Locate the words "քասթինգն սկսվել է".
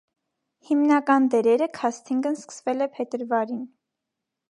1.81-2.91